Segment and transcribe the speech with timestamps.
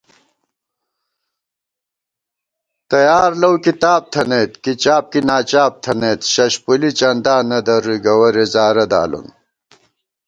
[2.89, 9.27] تیار لَؤ کِتاب تھنَئیت، کی چاپ کی ناچاپ تھنَئیتشَشپُولی چندا نہ درُوئی ،گوَرے زارہ دالون